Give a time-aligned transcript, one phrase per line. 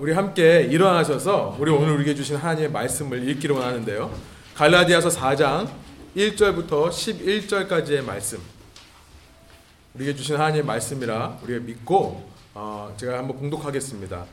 [0.00, 4.14] 우리 함께 일어나셔서 우리 오늘 우리에게 주신 하나님의 말씀을 읽기로 원하는데요.
[4.54, 5.68] 갈라디아서 4장
[6.16, 8.38] 1절부터 11절까지의 말씀.
[9.94, 14.24] 우리에게 주신 하나님의 말씀이라 우리가 믿고 어, 제가 한번 공독하겠습니다.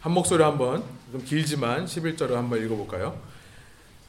[0.00, 3.14] 한 목소리 한번 좀 길지만 11절을 한번 읽어볼까요?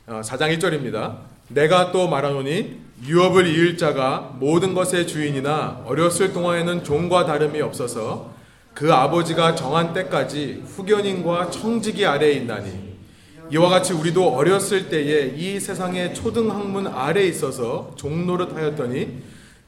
[0.08, 1.18] 어, 4장 1절입니다.
[1.50, 8.40] 내가 또 말하노니 유업을 이을 자가 모든 것의 주인이나 어렸을 동안에는 종과 다름이 없어서
[8.74, 12.92] 그 아버지가 정한 때까지 후견인과 청지기 아래에 있나니
[13.52, 19.22] 이와 같이 우리도 어렸을 때에 이 세상의 초등학문 아래에 있어서 종노릇 하였더니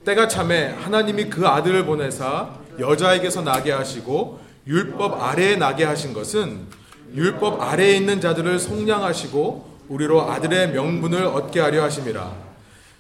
[0.05, 2.49] 때가 참에 하나님이 그 아들을 보내사
[2.80, 6.61] 여자에게서 나게 하시고 율법 아래에 나게 하신 것은
[7.13, 12.31] 율법 아래에 있는 자들을 속량하시고 우리로 아들의 명분을 얻게 하려 하심이라.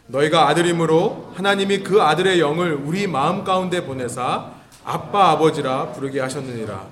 [0.07, 4.51] 너희가 아들임으로 하나님이 그 아들의 영을 우리 마음 가운데 보내사
[4.85, 6.85] 아빠 아버지라 부르게 하셨느니라.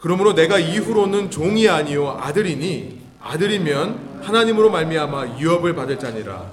[0.00, 6.52] 그러므로 내가 이후로는 종이 아니요 아들이니 아들이면 하나님으로 말미암아 유업을 받을 자니라.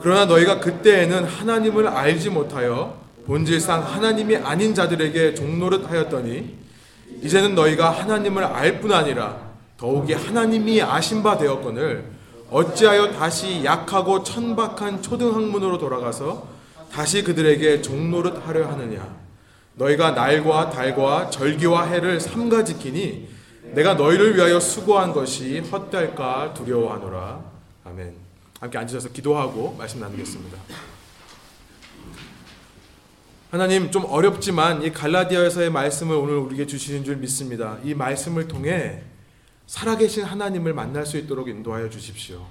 [0.00, 6.54] 그러나 너희가 그때에는 하나님을 알지 못하여 본질상 하나님이 아닌 자들에게 종노릇 하였더니
[7.22, 9.36] 이제는 너희가 하나님을 알 뿐 아니라
[9.78, 12.04] 더욱이 하나님이 아신 바 되었거늘
[12.50, 16.46] 어찌하여 다시 약하고 천박한 초등학문으로 돌아가서
[16.92, 19.23] 다시 그들에게 종노릇 하려 하느냐
[19.76, 23.28] 너희가 날과 달과 절기와 해를 삼가 지키니
[23.74, 27.42] 내가 너희를 위하여 수고한 것이 헛될까 두려워하노라.
[27.84, 28.14] 아멘.
[28.60, 30.56] 함께 앉으셔서 기도하고 말씀 나누겠습니다.
[33.50, 37.78] 하나님 좀 어렵지만 이 갈라디아에서의 말씀을 오늘 우리에게 주시는 줄 믿습니다.
[37.84, 39.02] 이 말씀을 통해
[39.66, 42.44] 살아계신 하나님을 만날 수 있도록 인도하여 주십시오.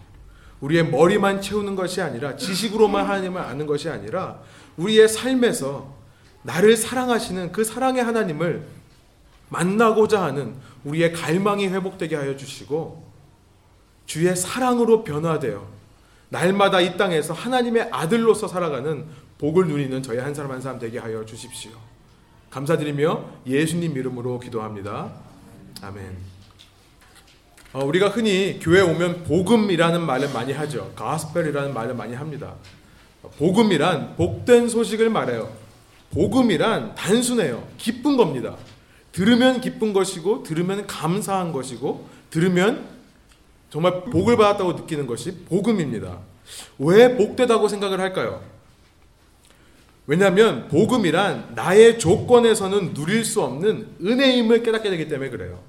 [0.62, 4.40] 우리의 머리만 채우는 것이 아니라 지식으로만 하나님을 아는 것이 아니라
[4.78, 6.03] 우리의 삶에서
[6.44, 8.66] 나를 사랑하시는 그 사랑의 하나님을
[9.50, 13.12] 만나고자 하는 우리의 갈망이 회복되게 하여 주시고
[14.06, 15.66] 주의 사랑으로 변화되어
[16.30, 19.06] 날마다 이 땅에서 하나님의 아들로서 살아가는
[19.38, 21.72] 복을 누리는 저희 한 사람 한 사람 되게 하여 주십시오.
[22.50, 25.12] 감사드리며 예수님 이름으로 기도합니다.
[25.82, 26.18] 아멘.
[27.74, 30.92] 어, 우리가 흔히 교회 오면 복음이라는 말을 많이 하죠.
[30.96, 32.54] 가스펠이라는 말을 많이 합니다.
[33.38, 35.63] 복음이란 복된 소식을 말해요.
[36.14, 37.68] 복음이란 단순해요.
[37.78, 38.56] 기쁜 겁니다.
[39.12, 42.88] 들으면 기쁜 것이고, 들으면 감사한 것이고, 들으면
[43.70, 46.20] 정말 복을 받았다고 느끼는 것이 복음입니다.
[46.78, 48.42] 왜 복되다고 생각을 할까요?
[50.06, 55.60] 왜냐하면 복음이란 나의 조건에서는 누릴 수 없는 은혜임을 깨닫게 되기 때문에 그래요.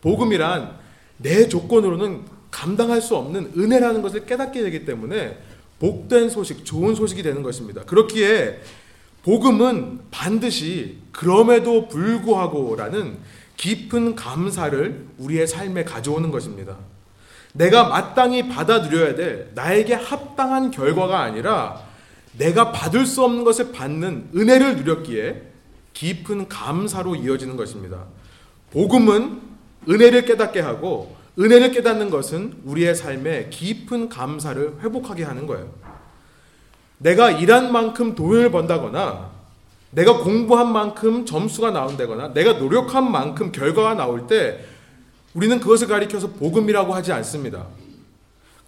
[0.00, 0.76] 복음이란
[1.18, 5.38] 내 조건으로는 감당할 수 없는 은혜라는 것을 깨닫게 되기 때문에
[5.78, 7.84] 복된 소식, 좋은 소식이 되는 것입니다.
[7.84, 8.60] 그렇기에
[9.26, 13.18] 복음은 반드시 그럼에도 불구하고라는
[13.56, 16.76] 깊은 감사를 우리의 삶에 가져오는 것입니다.
[17.52, 21.82] 내가 마땅히 받아들여야 될 나에게 합당한 결과가 아니라
[22.38, 25.42] 내가 받을 수 없는 것을 받는 은혜를 누렸기에
[25.92, 28.04] 깊은 감사로 이어지는 것입니다.
[28.70, 29.40] 복음은
[29.88, 35.85] 은혜를 깨닫게 하고 은혜를 깨닫는 것은 우리의 삶에 깊은 감사를 회복하게 하는 거예요.
[36.98, 39.30] 내가 일한 만큼 돈을 번다거나
[39.90, 44.64] 내가 공부한 만큼 점수가 나온다거나 내가 노력한 만큼 결과가 나올 때
[45.34, 47.66] 우리는 그것을 가리켜서 복음이라고 하지 않습니다.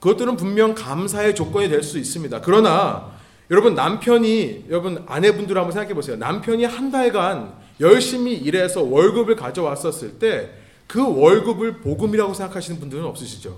[0.00, 2.40] 그것들은 분명 감사의 조건이 될 수 있습니다.
[2.42, 3.10] 그러나
[3.50, 6.16] 여러분 남편이 여러분 아내분들 한번 생각해 보세요.
[6.16, 13.56] 남편이 한 달간 열심히 일해서 월급을 가져왔었을 때 그 월급을 복음이라고 생각하시는 분들은 없으시죠?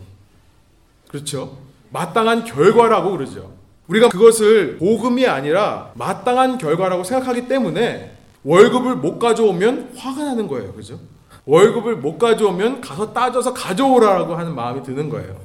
[1.09, 1.59] 그렇죠?
[1.91, 3.53] 마땅한 결과라고 그러죠.
[3.91, 10.73] 우리가 그것을 복음이 아니라 마땅한 결과라고 생각하기 때문에 월급을 못 가져오면 화가 나는 거예요.
[10.73, 11.01] 그죠?
[11.45, 15.41] 월급을 못 가져오면 가서 따져서 가져오라고 하는 마음이 드는 거예요.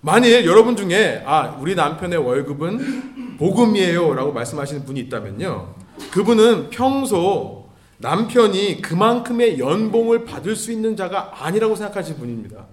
[0.00, 5.74] 만일 여러분 중에 아, 우리 남편의 월급은 복음이에요 라고 말씀하시는 분이 있다면요.
[6.10, 12.64] 그분은 평소 남편이 그만큼의 연봉을 받을 수 있는 자가 아니라고 생각하시는 분입니다.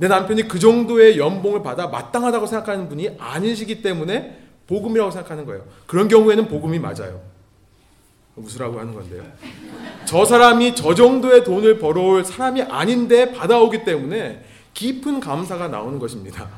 [0.00, 5.62] 내 남편이 그 정도의 연봉을 받아 마땅하다고 생각하는 분이 아니시기 때문에 복음이라고 생각하는 거예요.
[5.86, 7.20] 그런 경우에는 복음이 맞아요.
[8.34, 9.22] 웃으라고 하는 건데요.
[10.06, 14.42] 저 사람이 저 정도의 돈을 벌어올 사람이 아닌데 받아오기 때문에
[14.72, 16.48] 깊은 감사가 나오는 것입니다.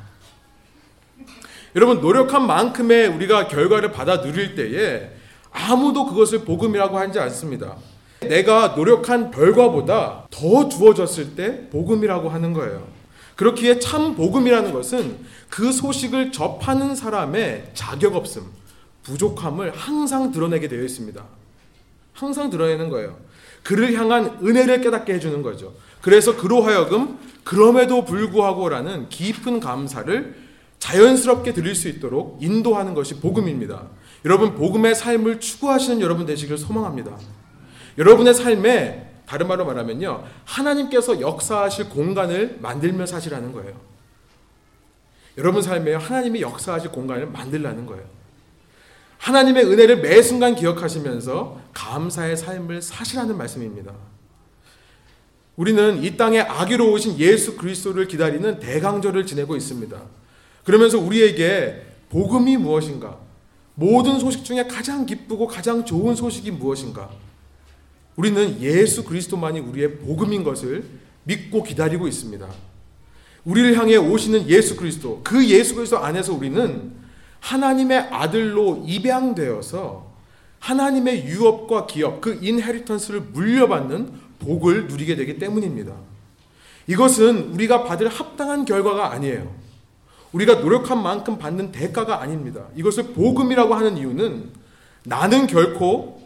[1.74, 5.10] 여러분, 노력한 만큼의 우리가 결과를 받아 누릴 때에
[5.50, 7.76] 아무도 그것을 복음이라고 하지 않습니다.
[8.20, 12.91] 내가 노력한 결과보다 더 주어졌을 때 복음이라고 하는 거예요.
[13.36, 15.18] 그렇기에 참 복음이라는 것은
[15.48, 18.44] 그 소식을 접하는 사람의 자격 없음,
[19.02, 21.22] 부족함을 항상 드러내게 되어 있습니다.
[22.12, 23.16] 항상 드러내는 거예요.
[23.62, 25.74] 그를 향한 은혜를 깨닫게 해주는 거죠.
[26.00, 30.36] 그래서 그로 하여금 그럼에도 불구하고라는 깊은 감사를
[30.78, 33.86] 자연스럽게 드릴 수 있도록 인도하는 것이 복음입니다.
[34.24, 37.16] 여러분 복음의 삶을 추구하시는 여러분 되시길 소망합니다.
[37.98, 40.24] 여러분의 삶에 다른 말로 말하면요.
[40.44, 43.72] 하나님께서 역사하실 공간을 만들며 사시라는 거예요.
[45.38, 48.04] 여러분 삶에 하나님이 역사하실 공간을 만들라는 거예요.
[49.18, 53.92] 하나님의 은혜를 매 순간 기억하시면서 감사의 삶을 사시라는 말씀입니다.
[55.56, 60.02] 우리는 이 땅에 아기로 오신 예수 그리스도를 기다리는 대강절을 지내고 있습니다.
[60.64, 63.18] 그러면서 우리에게 복음이 무엇인가?
[63.74, 67.10] 모든 소식 중에 가장 기쁘고 가장 좋은 소식이 무엇인가?
[68.16, 70.84] 우리는 예수 그리스도만이 우리의 복음인 것을
[71.24, 72.46] 믿고 기다리고 있습니다.
[73.44, 76.92] 우리를 향해 오시는 예수 그리스도, 그 예수 그리스도 안에서 우리는
[77.40, 80.12] 하나님의 아들로 입양되어서
[80.60, 85.92] 하나님의 유업과 기업, 그 인헤리턴스를 물려받는 복을 누리게 되기 때문입니다.
[86.86, 89.52] 이것은 우리가 받을 합당한 결과가 아니에요.
[90.32, 92.66] 우리가 노력한 만큼 받는 대가가 아닙니다.
[92.76, 94.50] 이것을 복음이라고 하는 이유는
[95.04, 96.21] 나는 결코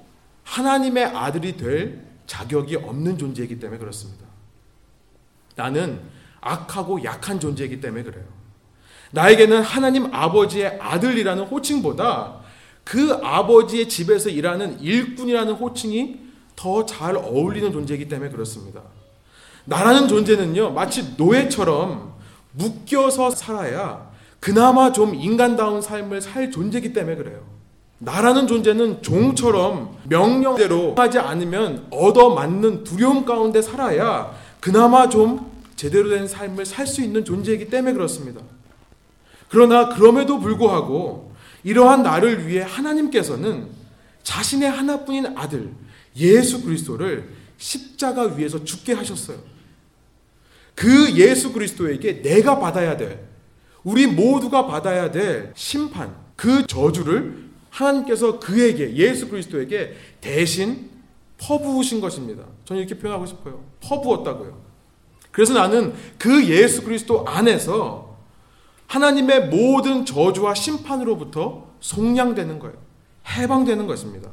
[0.46, 4.25] 하나님의 아들이 될 자격이 없는 존재이기 때문에 그렇습니다.
[5.56, 6.00] 나는
[6.40, 8.25] 악하고 약한 존재이기 때문에 그래요.
[9.10, 12.40] 나에게는 하나님 아버지의 아들이라는 호칭보다
[12.84, 16.20] 그 아버지의 집에서 일하는 일꾼이라는 호칭이
[16.54, 18.82] 더 잘 어울리는 존재이기 때문에 그렇습니다.
[19.64, 22.14] 나라는 존재는요, 마치 노예처럼
[22.52, 27.56] 묶여서 살아야 그나마 좀 인간다운 삶을 살 존재이기 때문에 그래요.
[27.98, 36.66] 나라는 존재는 종처럼 명령대로 하지 않으면 얻어맞는 두려움 가운데 살아야 그나마 좀 제대로 된 삶을
[36.66, 38.40] 살 수 있는 존재이기 때문에 그렇습니다.
[39.48, 41.32] 그러나 그럼에도 불구하고
[41.64, 43.69] 이러한 나를 위해 하나님께서는
[44.22, 45.70] 자신의 하나뿐인 아들
[46.16, 49.38] 예수 그리스도를 십자가 위에서 죽게 하셨어요.
[50.75, 53.20] 그 예수 그리스도에게 내가 받아야 될
[53.84, 57.45] 우리 모두가 받아야 될 심판 그 저주를
[57.76, 60.90] 하나님께서 그에게 예수 그리스도에게 대신
[61.38, 62.44] 퍼부으신 것입니다.
[62.64, 63.62] 저는 이렇게 표현하고 싶어요.
[63.81, 64.64] 퍼부었다고요.
[65.31, 68.17] 그래서 나는 그 예수 그리스도 안에서
[68.87, 72.76] 하나님의 모든 저주와 심판으로부터 속량되는 거예요.
[73.26, 74.31] 해방되는 것입니다.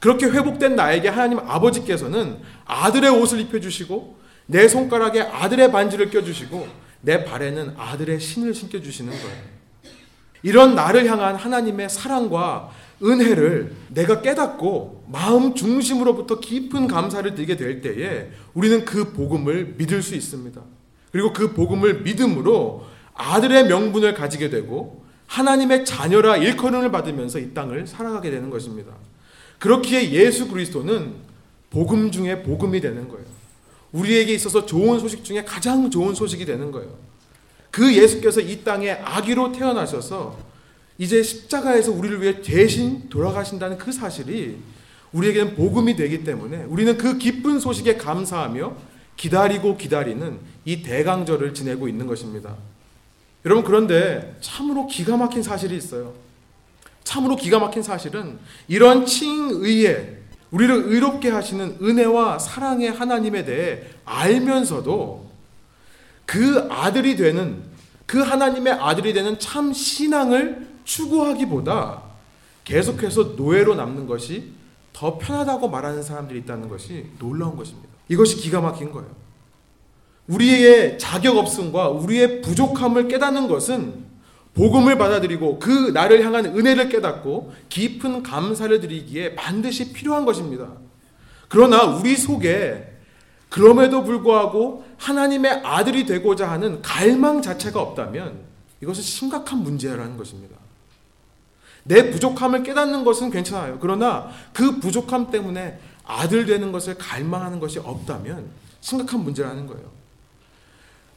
[0.00, 6.66] 그렇게 회복된 나에게 하나님 아버지께서는 아들의 옷을 입혀주시고 내 손가락에 아들의 반지를 껴주시고
[7.02, 9.53] 내 발에는 아들의 신을 신겨주시는 거예요.
[10.44, 12.70] 이런 나를 향한 하나님의 사랑과
[13.02, 20.14] 은혜를 내가 깨닫고 마음 중심으로부터 깊은 감사를 드리게 될 때에 우리는 그 복음을 믿을 수
[20.14, 20.60] 있습니다.
[21.10, 28.30] 그리고 그 복음을 믿음으로 아들의 명분을 가지게 되고 하나님의 자녀라 일컬음을 받으면서 이 땅을 살아가게
[28.30, 28.92] 되는 것입니다.
[29.58, 31.14] 그렇기에 예수 그리스도는
[31.70, 33.24] 복음 중에 복음이 되는 거예요.
[33.92, 36.90] 우리에게 있어서 좋은 소식 중에 가장 좋은 소식이 되는 거예요.
[37.74, 40.38] 그 예수께서 이 땅에 아기로 태어나셔서
[40.96, 44.58] 이제 십자가에서 우리를 위해 대신 돌아가신다는 그 사실이
[45.10, 48.76] 우리에게는 복음이 되기 때문에 우리는 그 기쁜 소식에 감사하며
[49.16, 52.54] 기다리고 기다리는 이 대강절을 지내고 있는 것입니다.
[53.44, 56.14] 여러분 그런데 참으로 기가 막힌 사실이 있어요.
[57.02, 58.38] 참으로 기가 막힌 사실은
[58.68, 60.18] 이런 칭의에
[60.52, 65.33] 우리를 의롭게 하시는 은혜와 사랑의 하나님에 대해 알면서도
[66.26, 67.62] 그 아들이 되는
[68.06, 72.02] 그 하나님의 아들이 되는 참 신앙을 추구하기보다
[72.64, 74.52] 계속해서 노예로 남는 것이
[74.92, 77.88] 더 편하다고 말하는 사람들이 있다는 것이 놀라운 것입니다.
[78.08, 79.10] 이것이 기가 막힌 거예요.
[80.28, 84.04] 우리의 자격 없음과 우리의 부족함을 깨닫는 것은
[84.54, 90.68] 복음을 받아들이고 그 나를 향한 은혜를 깨닫고 깊은 감사를 드리기에 반드시 필요한 것입니다.
[91.48, 92.93] 그러나 우리 속에
[93.54, 98.40] 그럼에도 불구하고 하나님의 아들이 되고자 하는 갈망 자체가 없다면
[98.80, 100.56] 이것은 심각한 문제라는 것입니다.
[101.84, 103.78] 내 부족함을 깨닫는 것은 괜찮아요.
[103.80, 108.48] 그러나 그 부족함 때문에 아들 되는 것을 갈망하는 것이 없다면
[108.80, 109.84] 심각한 문제라는 거예요.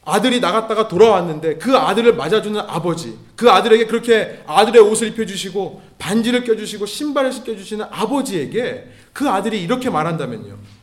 [0.04, 6.86] 아들이 나갔다가 돌아왔는데 그 아들을 맞아주는 아버지, 그 아들에게 그렇게 아들의 옷을 입혀주시고 반지를 껴주시고
[6.86, 10.77] 신발을 신겨주시는 아버지에게 그 아들이 이렇게 말한다면요.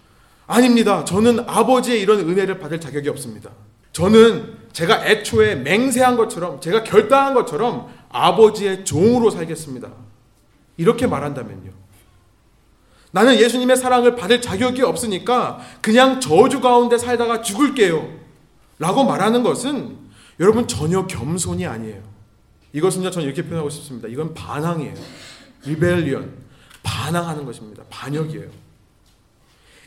[0.48, 1.04] 아닙니다.
[1.06, 3.52] 저는 아버지의 이런 은혜를 받을 자격이 없습니다.
[3.92, 9.90] 저는 제가 애초에 맹세한 것처럼, 제가 결단한 것처럼 아버지의 종으로 살겠습니다.
[10.78, 11.72] 이렇게 말한다면요.
[13.12, 18.10] 나는 예수님의 사랑을 받을 자격이 없으니까 그냥 저주 가운데 살다가 죽을게요.
[18.78, 19.98] 라고 말하는 것은
[20.42, 22.04] 여러분 전혀 겸손이 아니에요.
[22.74, 24.10] 이것은요, 저는 이렇게 표현하고 싶습니다.
[24.10, 24.96] 이건 반항이에요.
[25.64, 26.30] 리벨리언.
[26.84, 27.84] 반항하는 것입니다.
[27.90, 28.65] 반역이에요.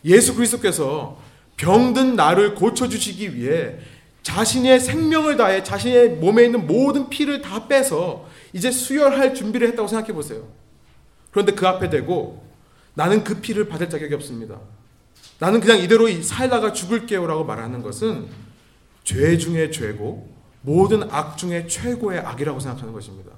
[0.08, 1.18] 예수 그리스도께서
[1.56, 3.76] 병든 나를 고쳐주시기 위해
[4.22, 10.12] 자신의 생명을 다해 자신의 몸에 있는 모든 피를 다 빼서 이제 수혈할 준비를 했다고 생각해
[10.12, 10.48] 보세요.
[11.30, 12.44] 그런데 그 앞에 대고
[12.94, 14.58] 나는 그 피를 받을 자격이 없습니다.
[15.38, 18.26] 나는 그냥 이대로 살다가 죽을게요 라고 말하는 것은
[19.04, 20.28] 죄 중에 죄고
[20.62, 23.30] 모든 악 중에 최고의 악이라고 생각하는 것입니다.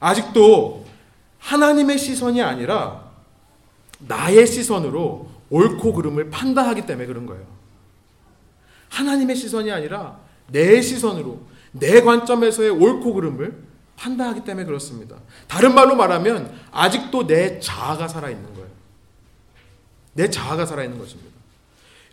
[0.00, 0.86] 아직도
[1.38, 3.10] 하나님의 시선이 아니라
[3.98, 7.44] 나의 시선으로 옳고 그름을 판단하기 때문에 그런 거예요.
[8.88, 10.18] 하나님의 시선이 아니라
[10.48, 11.42] 내 시선으로
[11.72, 13.54] 내 관점에서의 옳고 그름을
[13.96, 15.16] 판단하기 때문에 그렇습니다.
[15.48, 18.68] 다른 말로 말하면 아직도 내 자아가 살아있는 거예요.
[20.14, 21.30] 내 자아가 살아있는 것입니다.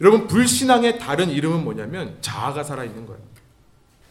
[0.02, 3.22] 여러분 불신앙의 다른 이름은 뭐냐면 자아가 살아있는 거예요.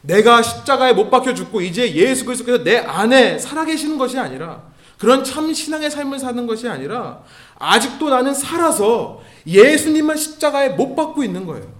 [0.00, 4.67] 내가 십자가에 못 박혀 죽고 이제 예수 그리스도께서 내 안에 살아계시는 것이 아니라
[4.98, 7.22] 그런 참 신앙의 삶을 사는 것이 아니라
[7.58, 11.72] 아직도 나는 살아서 예수님만 십자가에 못 박고 있는 거예요.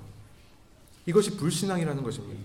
[1.05, 2.41] 이것이 불신앙이라는 것입니다.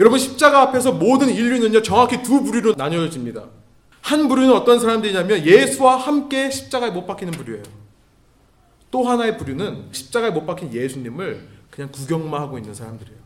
[0.00, 3.44] 여러분 십자가 앞에서 모든 인류는요 정확히 두 부류로 나뉘어집니다.
[4.02, 7.62] 한 부류는 어떤 사람들이냐면 예수와 함께 십자가에 못 박히는 부류예요.
[8.90, 13.18] 또 하나의 부류는 십자가에 못 박힌 예수님을 그냥 구경만 하고 있는 사람들이에요.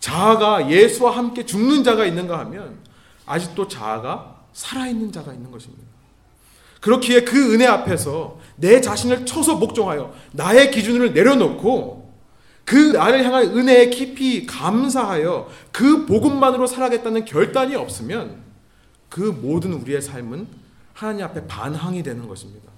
[0.00, 2.78] 자아가 예수와 함께 죽는 자가 있는가 하면
[3.24, 5.84] 아직도 자아가 살아있는 자가 있는 것입니다.
[6.80, 12.14] 그렇기에 그 은혜 앞에서 내 자신을 쳐서 목종하여 나의 기준을 내려놓고
[12.64, 18.42] 그 나를 향한 은혜에 깊이 감사하여 그 복음만으로 살아겠다는 결단이 없으면
[19.10, 20.48] 그 모든 우리의 삶은
[20.94, 22.72] 하나님 앞에 반항이 되는 것입니다.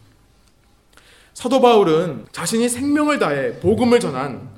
[1.33, 4.51] 사도 바울은 자신이 생명을 다해 복음을 전한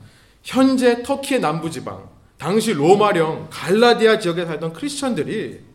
[0.43, 2.09] 현재 터키의 남부지방,
[2.39, 5.70] 당시 로마령 갈라디아 지역에 살던 크리스천들이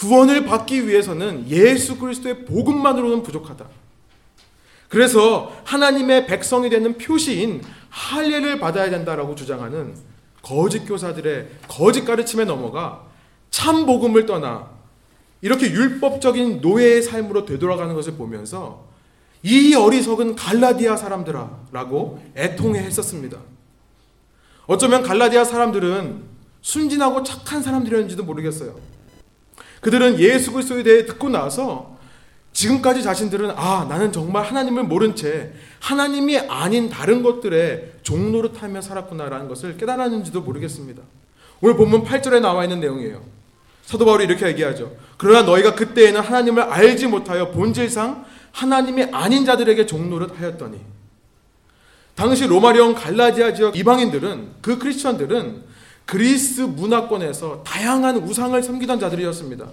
[0.00, 3.66] 구원을 받기 위해서는 예수 그리스도의 복음만으로는 부족하다.
[4.88, 9.94] 그래서 하나님의 백성이 되는 표시인 할례를 받아야 된다라고 주장하는
[10.42, 13.04] 거짓 교사들의 거짓 가르침에 넘어가
[13.50, 14.70] 참 복음을 떠나
[15.42, 18.88] 이렇게 율법적인 노예의 삶으로 되돌아가는 것을 보면서
[19.42, 23.38] 이 어리석은 갈라디아 사람들아라고 애통해 했었습니다.
[24.66, 26.22] 어쩌면 갈라디아 사람들은
[26.62, 28.99] 순진하고 착한 사람들이었는지도 모르겠어요.
[29.80, 31.98] 그들은 예수 그리스도에 대해 듣고 나서
[32.52, 39.76] 지금까지 자신들은 아 나는 정말 하나님을 모른 채 하나님이 아닌 다른 것들에 종노릇하며 살았구나라는 것을
[39.76, 41.02] 깨달았는지도 모르겠습니다.
[41.60, 43.22] 오늘 본문 8절에 나와 있는 내용이에요.
[43.84, 44.92] 사도 바울이 이렇게 얘기하죠.
[45.16, 50.78] 그러나 너희가 그때에는 하나님을 알지 못하여 본질상 하나님이 아닌 자들에게 종노릇하였더니
[52.14, 55.69] 당시 로마령 갈라디아 지역 이방인들은 그 크리스천들은
[56.10, 59.68] 그리스 문화권에서 다양한 우상을 섬기던 자들이었습니다.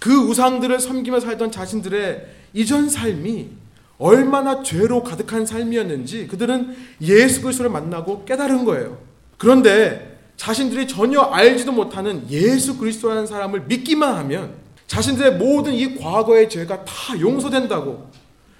[0.00, 3.50] 그 우상들을 섬기며 살던 자신들의 이전 삶이
[3.96, 8.98] 얼마나 죄로 가득한 삶이었는지 그들은 예수 그리스도를 만나고 깨달은 거예요.
[9.38, 14.54] 그런데 자신들이 전혀 알지도 못하는 예수 그리스도라는 사람을 믿기만 하면
[14.88, 18.10] 자신들의 모든 이 과거의 죄가 다 용서된다고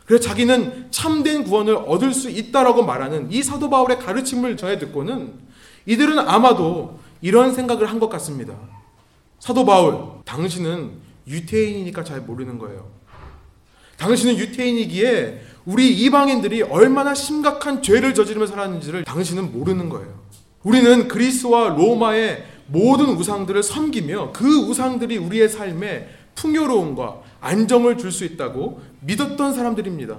[0.04, 5.46] 그래서 자기는 참된 구원을 얻을 수 있다라고 말하는 이 사도 바울의 가르침을 전해 듣고는
[5.86, 8.54] 이들은 아마도 이런 생각을 한 것 같습니다.
[9.38, 10.92] 사도 바울, 당신은
[11.26, 12.88] 유태인이니까 잘 모르는 거예요.
[13.98, 20.14] 당신은 유태인이기에 우리 이방인들이 얼마나 심각한 죄를 저지르며 살았는지를 당신은 모르는 거예요.
[20.62, 28.80] 우리는 그리스와 로마의 모든 우상들을 섬기며 그 우상들이 우리의 삶에 풍요로움과 안정을 줄 수 있다고
[29.00, 30.18] 믿었던 사람들입니다.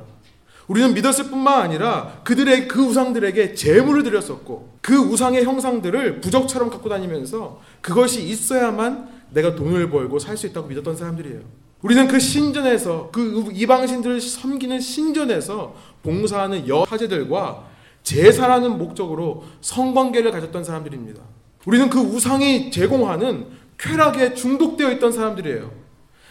[0.67, 7.61] 우리는 믿었을 뿐만 아니라 그들의 그 우상들에게 재물을 드렸었고 그 우상의 형상들을 부적처럼 갖고 다니면서
[7.81, 11.41] 그것이 있어야만 내가 돈을 벌고 살 수 있다고 믿었던 사람들이에요.
[11.81, 17.65] 우리는 그 신전에서 그 이방신들을 섬기는 신전에서 봉사하는 여사제들과
[18.03, 21.21] 제사라는 목적으로 성관계를 가졌던 사람들입니다.
[21.65, 23.47] 우리는 그 우상이 제공하는
[23.77, 25.71] 쾌락에 중독되어 있던 사람들이에요.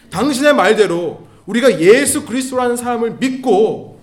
[0.09, 3.96] 당신의 말대로 우리가 예수 그리스도라는 사람을 믿고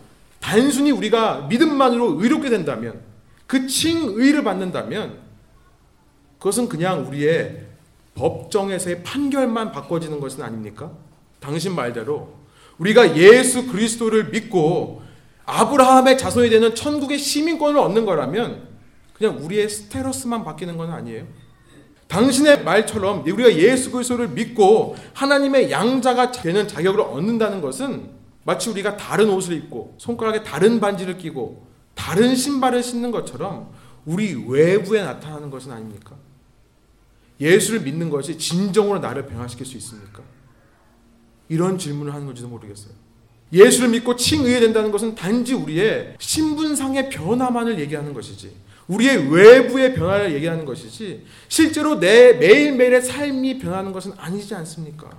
[0.44, 3.00] 단순히 우리가 믿음만으로 의롭게 된다면
[3.46, 5.18] 그 칭의를 받는다면
[6.38, 7.64] 그것은 그냥 우리의
[8.14, 10.92] 법정에서의 판결만 바꿔지는 것은 아닙니까?
[11.40, 12.34] 당신 말대로
[12.76, 15.02] 우리가 예수 그리스도를 믿고
[15.46, 18.68] 아브라함의 자손이 되는 천국의 시민권을 얻는 거라면
[19.14, 21.24] 그냥 우리의 스테러스만 바뀌는 건 아니에요.
[22.08, 29.30] 당신의 말처럼 우리가 예수 그리스도를 믿고 하나님의 양자가 되는 자격을 얻는다는 것은 마치 우리가 다른
[29.30, 33.72] 옷을 입고 손가락에 다른 반지를 끼고 다른 신발을 신는 것처럼
[34.04, 36.14] 우리 외부에 나타나는 것은 아닙니까?
[37.40, 40.22] 예수를 믿는 것이 진정으로 나를 변화시킬 수 있습니까?
[41.48, 42.92] 이런 질문을 하는 건지도 모르겠어요.
[43.52, 48.52] 예수를 믿고 칭의된다는 것은 단지 우리의 신분상의 변화만을 얘기하는 것이지
[48.88, 55.10] 우리의 외부의 변화를 얘기하는 것이지 실제로 내 매일매일의 삶이 변하는 것은 아니지 않습니까?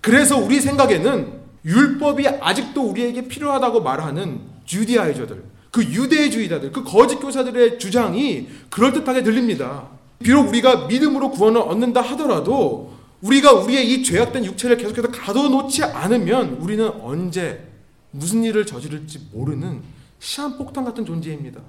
[0.00, 8.48] 그래서 우리 생각에는 율법이 아직도 우리에게 필요하다고 말하는 주디아이저들, 그 유대주의자들, 그 거짓 교사들의 주장이
[8.70, 9.88] 그럴듯하게 들립니다.
[10.22, 16.88] 비록 우리가 믿음으로 구원을 얻는다 하더라도 우리가 우리의 이 죄악된 육체를 계속해서 가둬놓지 않으면 우리는
[17.02, 17.68] 언제
[18.12, 19.82] 무슨 일을 저지를지 모르는
[20.20, 21.60] 시한폭탄 같은 존재입니다.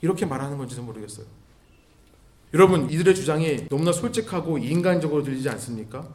[0.00, 1.26] 이렇게 말하는 건지도 모르겠어요.
[2.54, 6.06] 여러분, 이들의 주장이 너무나 솔직하고 인간적으로 들리지 않습니까?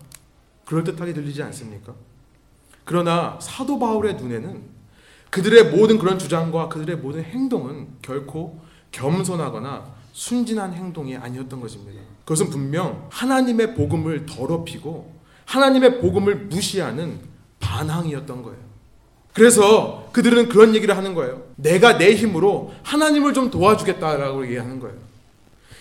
[0.66, 1.94] 그럴듯하게 들리지 않습니까?
[2.86, 4.76] 그러나 사도 바울의 눈에는
[5.32, 8.62] 그들의 모든 그런 주장과 그들의 모든 행동은 결코
[8.92, 12.00] 겸손하거나 순진한 행동이 아니었던 것입니다.
[12.24, 15.14] 그것은 분명 하나님의 복음을 더럽히고
[15.46, 17.20] 하나님의 복음을 무시하는
[17.60, 18.58] 반항이었던 거예요.
[19.34, 21.44] 그래서 그들은 그런 얘기를 하는 거예요.
[21.58, 24.96] 내가 내 힘으로 하나님을 좀 도와주겠다라고 얘기하는 거예요.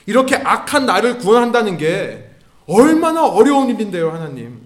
[0.06, 2.30] 이렇게 악한 나를 구원한다는 게
[2.66, 4.63] 얼마나 어려운 일인데요, 하나님.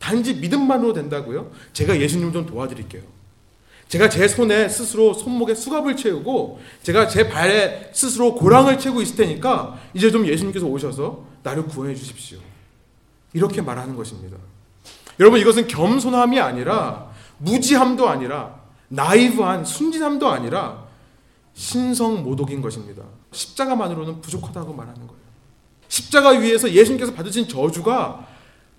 [0.00, 1.52] 단지 믿음만으로 된다고요?
[1.72, 3.02] 제가 예수님 좀 도와드릴게요.
[3.86, 9.78] 제가 제 손에 스스로 손목에 수갑을 채우고 제가 제 발에 스스로 고랑을 채고 있을 테니까
[9.94, 12.38] 이제 좀 예수님께서 오셔서 나를 구원해 주십시오.
[13.32, 14.36] 이렇게 말하는 것입니다.
[15.18, 20.84] 여러분 이것은 겸손함이 아니라 무지함도 아니라 나이브한 순진함도 아니라
[21.54, 23.02] 신성 모독인 것입니다.
[23.32, 25.20] 십자가만으로는 부족하다고 말하는 거예요.
[25.88, 28.26] 십자가 위에서 예수님께서 받으신 저주가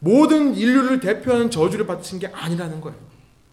[0.04, 2.98] 모든 인류를 대표하는 저주를 받으신 게 아니라는 거예요.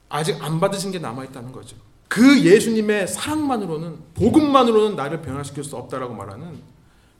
[0.09, 1.77] 아직 안 받으신 게 남아 있다는 거죠.
[2.09, 6.59] 그 예수님의 사랑만으로는 복음만으로는 나를 변화시킬 수 없다라고 말하는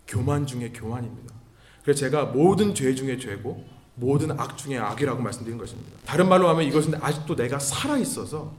[0.07, 1.35] 교만 중의 교만입니다.
[1.83, 3.67] 그래서 제가 모든 죄 중에 죄고
[3.97, 5.91] 모든 악 중에 악이라고 말씀드린 것입니다.
[6.07, 8.55] 다른 말로 하면 이것은 아직도 내가 살아 있어서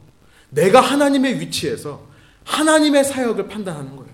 [0.51, 2.03] 내가 하나님의 위치에서
[2.43, 4.11] 하나님의 사역을 판단하는 거예요.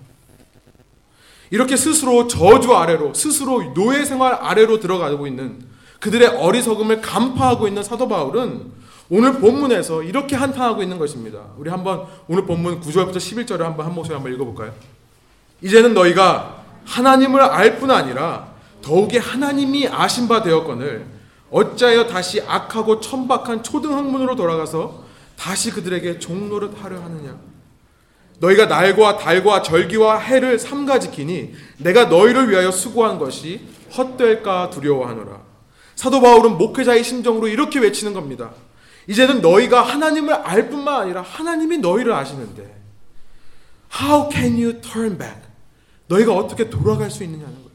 [1.50, 8.08] 이렇게 스스로 저주 아래로 스스로 노예 생활 아래로 들어가고 있는 그들의 어리석음을 간파하고 있는 사도
[8.08, 8.72] 바울은
[9.08, 11.40] 오늘 본문에서 이렇게 한탄하고 있는 것입니다.
[11.56, 14.72] 우리 한번 오늘 본문 9절부터 11절을 한번 한 목소리 한번 읽어볼까요?
[15.62, 18.48] 이제는 너희가 하나님을 알 뿐 아니라
[18.82, 21.06] 더욱이 하나님이 아신 바 되었거늘
[21.50, 25.04] 어찌하여 다시 악하고 천박한 초등 학문으로 돌아가서
[25.36, 27.36] 다시 그들에게 종노릇 하려 하느냐?
[28.38, 33.60] 너희가 날과 달과 절기와 해를 삼가 지키니 내가 너희를 위하여 수고한 것이
[33.96, 35.45] 헛될까 두려워하노라.
[35.96, 38.52] 사도 바울은 목회자의 심정으로 이렇게 외치는 겁니다.
[39.08, 42.76] 이제는 너희가 하나님을 알 뿐만 아니라 하나님이 너희를 아시는데
[44.00, 45.40] How can you turn back?
[46.08, 47.70] 너희가 어떻게 돌아갈 수 있느냐는 거예요.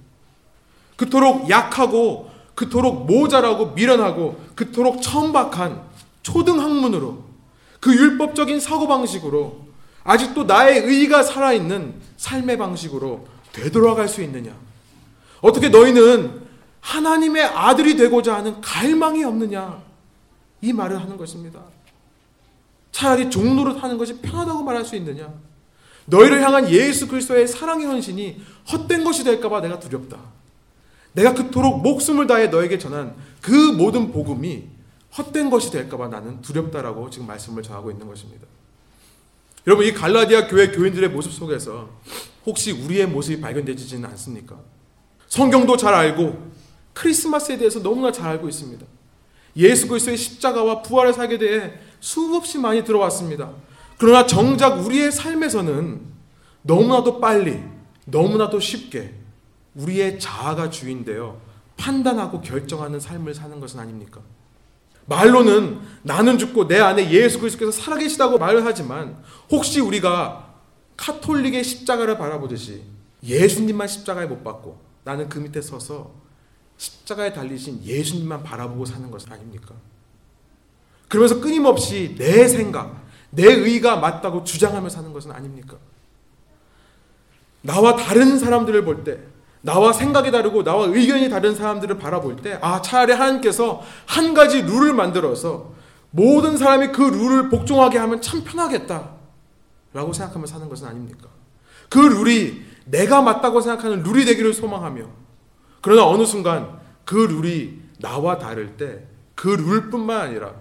[0.96, 5.82] 그토록 약하고 그토록 모자라고 미련하고 그토록 천박한
[6.22, 7.24] 초등학문으로
[7.80, 9.68] 그 율법적인 사고방식으로
[10.04, 14.52] 아직도 나의 의가 살아있는 삶의 방식으로 되돌아갈 수 있느냐?
[15.42, 16.41] 어떻게 너희는
[16.82, 19.82] 하나님의 아들이 되고자 하는 갈망이 없느냐?
[20.62, 21.62] 이 말을 하는 것입니다.
[22.92, 25.34] 차라리 종로를 하는 것이 편하다고 말할 수 있느냐?
[26.06, 28.42] 너희를 향한 예수 그리스도의 사랑의 헌신이
[28.72, 30.18] 헛된 것이 될까봐 내가 두렵다.
[31.14, 34.68] 내가 그토록 목숨을 다해 너에게 전한 그 모든 복음이
[35.18, 38.46] 헛된 것이 될까봐 나는 두렵다라고 지금 말씀을 전하고 있는 것입니다.
[39.68, 41.90] 여러분 이 갈라디아 교회 교인들의 모습 속에서
[42.46, 44.58] 혹시 우리의 모습이 발견되지는 않습니까?
[45.28, 46.52] 성경도 잘 알고
[46.94, 48.86] 크리스마스에 대해서 너무나 잘 알고 있습니다.
[49.58, 53.52] 예수 그리스도의 십자가와 부활의 사역에 대해 수없이 많이 들어왔습니다.
[53.98, 56.02] 그러나 정작 우리의 삶에서는
[56.64, 57.62] 너무나도 빨리,
[58.06, 59.14] 너무나도 쉽게
[59.76, 61.40] 우리의 자아가 주인되어
[61.78, 64.22] 판단하고 결정하는 삶을 사는 것은 아닙니까?
[65.06, 69.18] 말로는 나는 죽고 내 안에 예수 그리스도께서 살아계시다고 말을 하지만
[69.50, 70.56] 혹시 우리가
[70.96, 72.84] 카톨릭의 십자가를 바라보듯이
[73.24, 76.21] 예수님만 십자가에 못 박고 나는 그 밑에 서서
[76.82, 79.76] 십자가에 달리신 예수님만 바라보고 사는 것은 아닙니까?
[81.08, 85.78] 그러면서 끊임없이 내 생각, 내 의가 맞다고 주장하며 사는 것은 아닙니까?
[87.62, 89.20] 나와 다른 사람들을 볼 때,
[89.62, 94.96] 나와 생각이 다르고 나와 의견이 다른 사람들을 바라볼 때, 아, 차라리 하나님께서 한 가지 룰을
[94.96, 95.74] 만들어서
[96.10, 99.12] 모든 사람이 그 룰을 복종하게 하면 참 편하겠다.
[99.94, 101.28] 라고 생각하며 사는 것은 아닙니까?
[101.90, 105.21] 그 룰이 내가 맞다고 생각하는 룰이 되기를 소망하며
[105.82, 110.54] 그러나 어느 순간 그 룰이 나와 다를 때 그 룰뿐만 아니라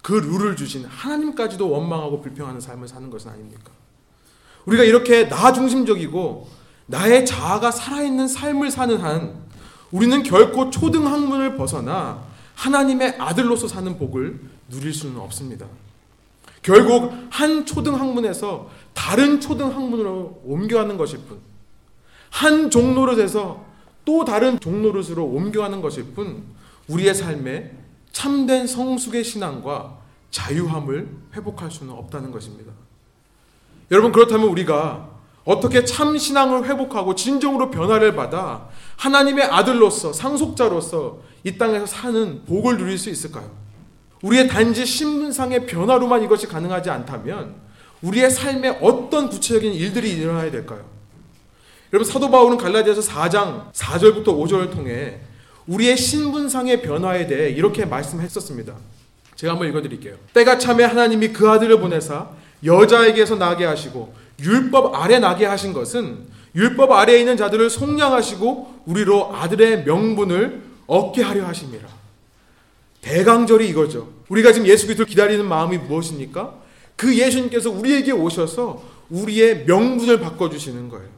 [0.00, 3.72] 그 룰을 주신 하나님까지도 원망하고 불평하는 삶을 사는 것은 아닙니까?
[4.64, 6.48] 우리가 이렇게 나 중심적이고
[6.86, 9.42] 나의 자아가 살아있는 삶을 사는 한
[9.90, 12.22] 우리는 결코 초등 학문을 벗어나
[12.54, 14.38] 하나님의 아들로서 사는 복을
[14.68, 15.66] 누릴 수는 없습니다.
[16.62, 21.40] 결국 한 초등 학문에서 다른 초등 학문으로 옮겨가는 것일 뿐,
[22.30, 23.64] 한 종노릇에서
[24.08, 26.44] 또 다른 종노릇으로 옮겨가는 것일 뿐,
[26.86, 27.72] 우리의 삶에
[28.10, 29.98] 참된 성숙의 신앙과
[30.30, 32.72] 자유함을 회복할 수는 없다는 것입니다.
[33.90, 35.10] 여러분, 그렇다면 우리가
[35.44, 42.96] 어떻게 참 신앙을 회복하고 진정으로 변화를 받아 하나님의 아들로서 상속자로서 이 땅에서 사는 복을 누릴
[42.96, 43.50] 수 있을까요?
[44.22, 47.56] 우리의 단지 신분상의 변화로만 이것이 가능하지 않다면
[48.00, 50.97] 우리의 삶에 어떤 구체적인 일들이 일어나야 될까요?
[51.92, 55.20] 여러분 사도 바울은 갈라디아서 4장 4절부터 5절을 통해
[55.66, 58.74] 우리의 신분상의 변화에 대해 이렇게 말씀했었습니다.
[59.36, 60.16] 제가 한번 읽어드릴게요.
[60.34, 62.28] 때가 참에 하나님이 그 아들을 보내사
[62.64, 69.84] 여자에게서 나게 하시고 율법 아래 나게 하신 것은 율법 아래에 있는 자들을 속량하시고 우리로 아들의
[69.84, 71.88] 명분을 얻게 하려 하심이라.
[73.00, 74.12] 대강절이 이거죠.
[74.28, 76.54] 우리가 지금 예수 그리스도를 기다리는 마음이 무엇입니까?
[76.96, 81.08] 그 예수님께서 우리에게 오셔서 우리의 명분을 바꿔 주시는 거예요.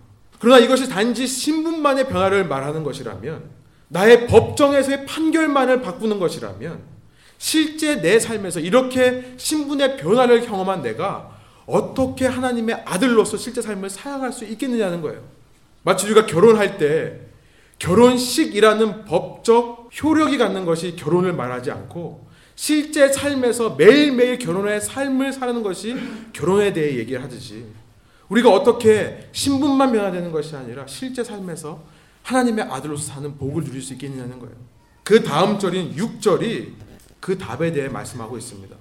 [0.40, 3.44] 그러나 이것이 단지 신분만의 변화를 말하는 것이라면,
[3.88, 6.80] 나의 법정에서의 판결만을 바꾸는 것이라면,
[7.38, 14.44] 실제 내 삶에서 이렇게 신분의 변화를 경험한 내가 어떻게 하나님의 아들로서 실제 삶을 살아갈 수
[14.44, 15.22] 있겠느냐는 거예요.
[15.82, 17.20] 마치 우리가 결혼할 때
[17.78, 25.96] 결혼식이라는 법적 효력이 갖는 것이 결혼을 말하지 않고 실제 삶에서 매일매일 결혼의 삶을 사는 것이
[26.32, 27.64] 결혼에 대해 얘기를 하듯이
[28.30, 31.82] 우리가 어떻게 신분만 변화되는 것이 아니라 실제 삶에서
[32.22, 34.54] 하나님의 아들로서 사는 복을 누릴 수 있겠느냐는 거예요.
[35.02, 36.68] 그 다음 절인 6절이
[37.18, 38.74] 그 답에 대해 말씀하고 있습니다.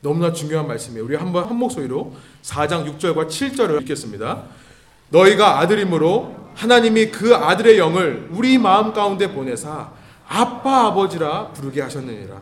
[0.00, 1.04] 너무나 중요한 말씀이에요.
[1.04, 4.44] 우리 한번 한 목소리로 4장 6절과 7절을 읽겠습니다.
[5.10, 9.92] 너희가 아들이므로 하나님이 그 아들의 영을 우리 마음 가운데 보내사
[10.28, 12.40] 아빠 아버지라 부르게 하셨느니라.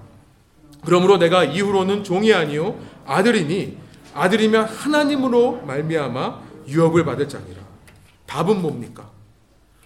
[0.85, 3.77] 그러므로 내가 이후로는 종이 아니요 아들이니
[4.15, 7.61] 아들이면 하나님으로 말미암아 유업을 받을 자니라.
[8.27, 9.11] 답은 뭡니까?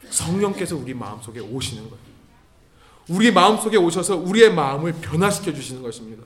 [0.08, 2.04] 성령께서 우리 마음속에 오시는 거예요.
[3.08, 6.22] 우리 마음속에 오셔서 우리의 마음을 변화시켜 주시는 것입니다.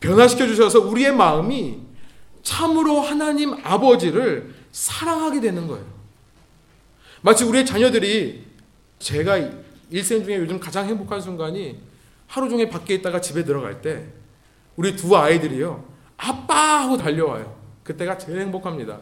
[0.00, 1.80] 변화시켜 주셔서 우리의 마음이
[2.42, 5.84] 참으로 하나님 아버지를 사랑하게 되는 거예요.
[7.22, 8.44] 마치 우리의 자녀들이
[8.98, 9.38] 제가
[9.90, 11.80] 일생 중에 요즘 가장 행복한 순간이
[12.26, 14.06] 하루 종일 밖에 있다가 집에 들어갈 때
[14.76, 15.84] 우리 두 아이들이요.
[16.16, 17.58] 아빠 하고 달려와요.
[17.82, 19.00] 그때가 제일 행복합니다.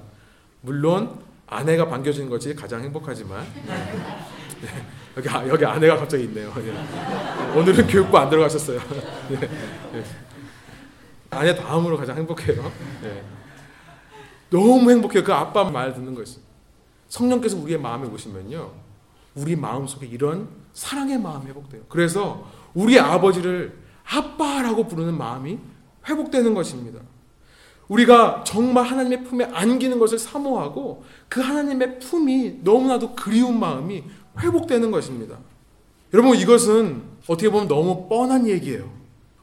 [0.68, 4.68] 물론 아내가 반겨주는 것이 가장 행복하지만 네,
[5.16, 6.52] 여기 여기 아내가 갑자기 있네요.
[6.56, 7.58] 네.
[7.58, 8.78] 오늘은 교육부 안 들어가셨어요.
[9.30, 10.04] 네,
[11.30, 12.70] 아내 다음으로 가장 행복해요.
[14.50, 15.24] 너무 행복해요.
[15.24, 16.38] 그 아빠 말 듣는 거 있어
[17.08, 18.70] 성령께서 우리의 마음에 오시면요.
[19.36, 21.84] 우리 마음 속에 이런 사랑의 마음이 회복돼요.
[21.88, 25.58] 그래서 우리 아버지를 아빠라고 부르는 마음이
[26.06, 27.00] 회복되는 것입니다.
[27.88, 34.04] 우리가 정말 하나님의 품에 안기는 것을 사모하고 그 하나님의 품이 너무나도 그리운 마음이
[34.38, 35.38] 회복되는 것입니다.
[36.12, 38.90] 여러분 이것은 어떻게 보면 너무 뻔한 얘기예요.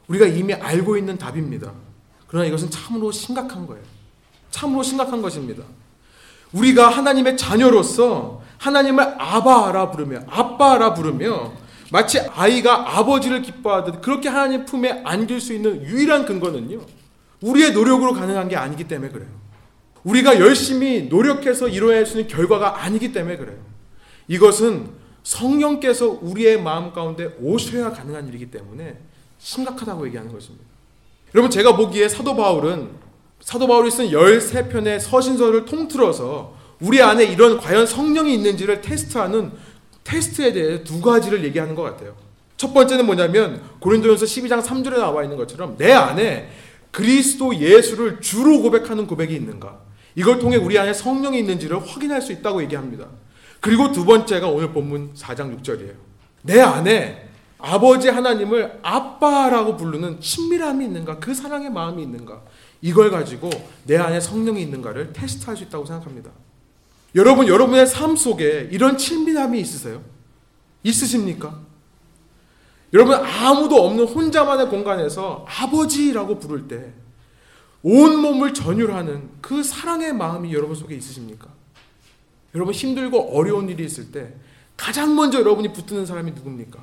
[0.08, 1.72] 우리가 이미 알고 있는 답입니다.
[2.28, 3.82] 그러나 이것은 참으로 심각한 거예요.
[4.50, 5.62] 참으로 심각한 것입니다.
[6.52, 11.52] 우리가 하나님의 자녀로서 하나님을 아바라 부르며 아빠라 부르며
[11.90, 16.80] 마치 아이가 아버지를 기뻐하듯 그렇게 하나님 품에 안길 수 있는 유일한 근거는요.
[17.42, 19.28] 우리의 노력으로 가능한 게 아니기 때문에 그래요.
[20.04, 21.68] 우리가 열심히 노력해서
[22.06, 23.58] 수 있는 결과가 아니기 때문에 그래요.
[24.28, 24.88] 이것은
[25.22, 28.96] 성령께서 우리의 마음 가운데 오셔야 가능한 일이기 때문에
[29.38, 30.64] 심각하다고 얘기하는 것입니다.
[31.34, 32.90] 여러분 제가 보기에 사도 바울은
[33.40, 39.52] 사도 바울이 쓴 13편의 서신서를 통틀어서 우리 안에 이런 과연 성령이 있는지를 테스트하는
[40.04, 42.14] 테스트에 대해 두 가지를 얘기하는 것 같아요.
[42.56, 46.48] 첫 번째는 뭐냐면 고린도전서 12장 3절에 나와 있는 것처럼 내 안에
[46.90, 49.80] 그리스도 예수를 주로 고백하는 고백이 있는가?
[50.14, 53.06] 이걸 통해 우리 안에 성령이 있는지를 확인할 수 있다고 얘기합니다.
[53.60, 55.94] 그리고 두 번째가 오늘 본문 4장 6절이에요.
[56.42, 61.18] 내 안에 아버지 하나님을 아빠라고 부르는 친밀함이 있는가?
[61.18, 62.42] 그 사랑의 마음이 있는가?
[62.80, 63.50] 이걸 가지고
[63.84, 66.30] 내 안에 성령이 있는가를 테스트할 수 있다고 생각합니다.
[67.14, 70.02] 여러분, 여러분의 삶 속에 이런 친밀함이 있으세요?
[70.82, 71.60] 있으십니까?
[72.96, 77.06] 여러분, 아무도 없는 혼자만의 공간에서 아버지라고 부를 때
[77.88, 81.46] 온 몸을 전율하는 그 사랑의 마음이 여러분 속에 있으십니까?
[82.56, 84.34] 여러분, 힘들고 어려운 일이 있을 때
[84.76, 86.80] 가장 먼저 여러분이 붙드는 사람이 누굽니까?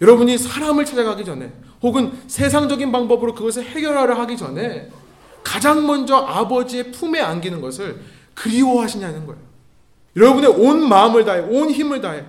[0.00, 4.90] 여러분이 사람을 찾아가기 전에 혹은 세상적인 방법으로 그것을 해결하려 하기 전에
[5.44, 8.00] 가장 먼저 아버지의 품에 안기는 것을
[8.34, 9.40] 그리워하시냐는 거예요.
[10.16, 12.26] 여러분의 온 마음을 다해, 온 힘을 다해,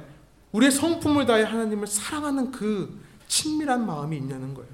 [0.54, 4.70] 우리의 성품을 다해 하나님을 사랑하는 그 친밀한 마음이 있냐는 거예요.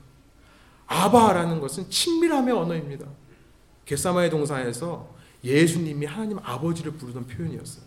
[0.88, 3.06] 아바라는 것은 친밀함의 언어입니다.
[3.86, 5.10] 겟사마의 동산에서
[5.44, 7.84] 예수님이 하나님 아버지를 부르던 표현이었어요.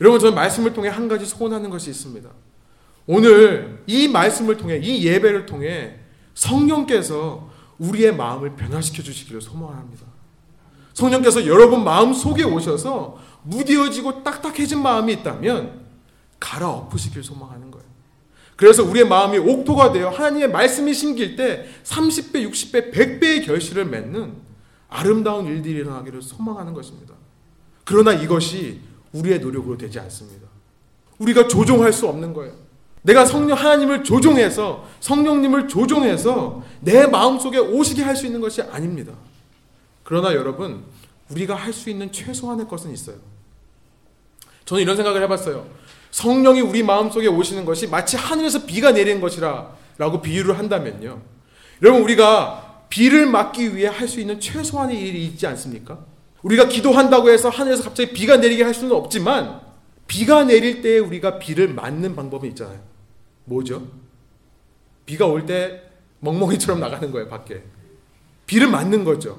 [0.00, 2.28] 여러분 저는 말씀을 통해 한 가지 소원하는 것이 있습니다.
[3.06, 6.00] 오늘 이 말씀을 통해 이 예배를 통해
[6.34, 10.04] 성령께서 우리의 마음을 변화시켜 주시기를 소망합니다.
[10.92, 15.85] 성령께서 여러분 마음 속에 오셔서 무뎌지고 딱딱해진 마음이 있다면
[16.40, 17.86] 갈아엎으시길 소망하는 거예요.
[18.56, 24.34] 그래서 우리의 마음이 옥토가 되어 하나님의 말씀이 심길 때 30배, 60배, 100배의 결실을 맺는
[24.88, 27.14] 아름다운 일들이 일어나기를 소망하는 것입니다.
[27.84, 28.80] 그러나 이것이
[29.12, 30.46] 우리의 노력으로 되지 않습니다.
[31.18, 32.54] 우리가 조종할 수 없는 거예요.
[33.02, 39.12] 내가 성령 하나님을 조종해서 성령님을 조종해서 내 마음속에 오시게 할 수 있는 것이 아닙니다.
[40.02, 40.84] 그러나 여러분
[41.30, 43.16] 우리가 할 수 있는 최소한의 것은 있어요.
[44.64, 45.66] 저는 이런 생각을 해봤어요.
[46.16, 51.20] 성령이 우리 마음속에 오시는 것이 마치 하늘에서 비가 내리는 것이라 라고 비유를 한다면요.
[51.82, 55.98] 여러분 우리가 비를 막기 위해 할 수 있는 최소한의 일이 있지 않습니까?
[56.42, 59.60] 우리가 기도한다고 해서 하늘에서 갑자기 비가 내리게 할 수는 없지만
[60.06, 62.80] 비가 내릴 때 우리가 비를 맞는 방법이 있잖아요.
[63.44, 63.86] 뭐죠?
[65.04, 65.82] 비가 올 때
[66.20, 67.62] 멍멍이처럼 나가는 거예요, 밖에.
[68.46, 69.38] 비를 맞는 거죠.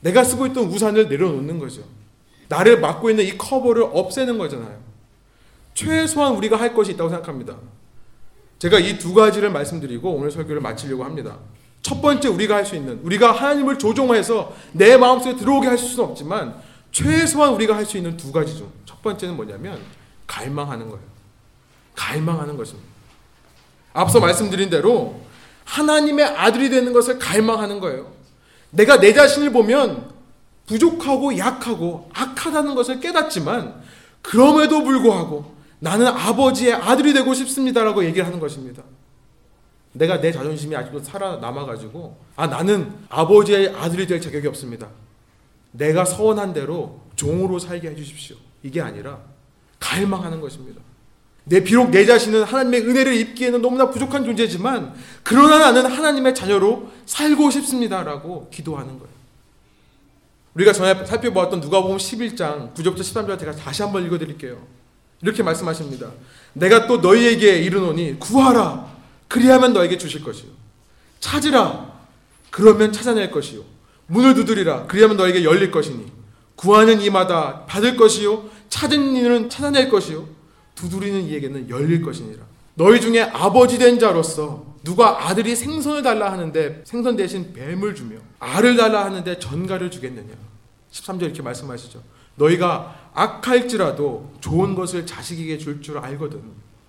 [0.00, 1.84] 내가 쓰고 있던 우산을 내려놓는 거죠.
[2.48, 4.85] 나를 막고 있는 이 커버를 없애는 거잖아요.
[5.76, 7.54] 최소한 우리가 할 것이 있다고 생각합니다.
[8.58, 11.36] 제가 이 두 가지를 말씀드리고 오늘 설교를 마치려고 합니다.
[11.82, 16.56] 첫 번째 우리가 할 수 있는 우리가 하나님을 조종해서 내 마음속에 들어오게 할 수는 없지만
[16.90, 19.78] 최소한 우리가 할 수 있는 두 가지 중 첫 번째는 뭐냐면
[20.26, 21.04] 갈망하는 거예요.
[21.94, 22.88] 갈망하는 것입니다.
[23.92, 25.20] 앞서 말씀드린 대로
[25.64, 28.10] 하나님의 아들이 되는 것을 갈망하는 거예요.
[28.70, 30.10] 내가 내 자신을 보면
[30.66, 33.80] 부족하고 약하고 악하다는 것을 깨닫지만
[34.22, 38.82] 그럼에도 불구하고 나는 아버지의 아들이 되고 싶습니다라고 얘기를 하는 것입니다.
[39.92, 44.88] 내가 내 자존심이 아직도 살아남아가지고 아 나는 아버지의 아들이 될 자격이 없습니다.
[45.72, 48.36] 내가 서원한 대로 종으로 살게 해주십시오.
[48.62, 49.20] 이게 아니라
[49.78, 50.80] 갈망하는 것입니다.
[51.44, 57.50] 내 비록 내 자신은 하나님의 은혜를 입기에는 너무나 부족한 존재지만 그러나 나는 하나님의 자녀로 살고
[57.50, 59.16] 싶습니다라고 기도하는 거예요.
[60.54, 64.66] 우리가 전에 살펴보았던 누가복음 11장 9절부터 13절 제가 다시 한번 읽어 드릴게요.
[65.22, 66.10] 이렇게 말씀하십니다.
[66.52, 68.86] 내가 또 너희에게 이르노니 구하라
[69.28, 70.48] 그리하면 너에게 주실 것이요
[71.20, 71.94] 찾으라
[72.50, 73.62] 그러면 찾아낼 것이요
[74.06, 76.06] 문을 두드리라 그리하면 너에게 열릴 것이니
[76.54, 80.36] 구하는 이마다 받을 것이요 찾은 이는 찾아낼 것이요
[80.76, 82.44] 두드리는 이에게는 열릴 것이니라.
[82.74, 88.76] 너희 중에 아버지 된 자로서 누가 아들이 생선을 달라 하는데 생선 대신 뱀을 주며 알을
[88.76, 90.34] 달라 하는데 전갈을 주겠느냐.
[90.92, 92.02] 13절 이렇게 말씀하시죠.
[92.36, 96.42] 너희가 악할지라도 좋은 것을 자식에게 줄줄 알거든.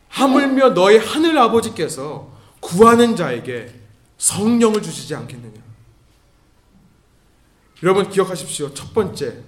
[0.09, 3.73] 하물며 너희 하늘 아버지께서 구하는 자에게
[4.17, 5.61] 성령을 주시지 않겠느냐.
[7.83, 8.73] 여러분 기억하십시오.
[8.73, 9.41] 첫 번째,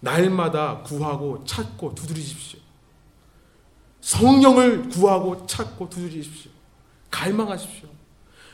[0.00, 2.60] 날마다 구하고 찾고 두드리십시오.
[4.00, 6.50] 성령을 구하고 찾고 두드리십시오.
[7.10, 7.88] 갈망하십시오.